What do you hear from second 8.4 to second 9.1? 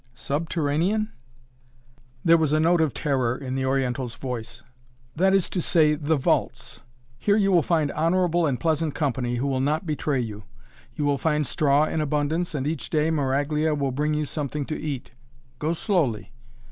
and pleasant